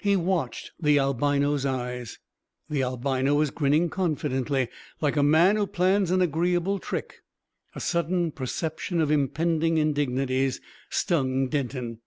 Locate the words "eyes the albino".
1.66-3.34